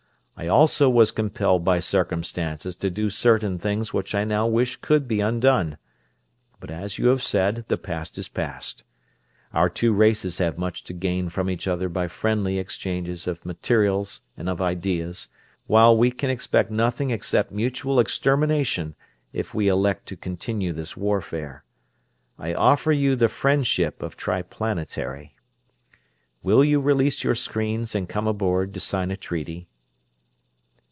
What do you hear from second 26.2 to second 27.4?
Will you release your